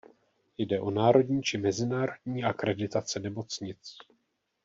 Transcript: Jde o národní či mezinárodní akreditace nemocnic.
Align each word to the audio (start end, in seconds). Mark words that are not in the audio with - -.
Jde 0.57 0.79
o 0.79 0.91
národní 0.91 1.43
či 1.43 1.57
mezinárodní 1.57 2.43
akreditace 2.43 3.19
nemocnic. 3.19 3.97